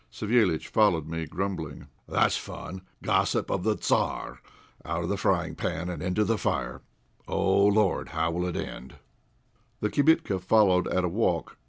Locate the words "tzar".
3.75-4.39